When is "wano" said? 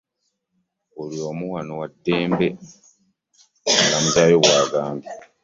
1.53-1.73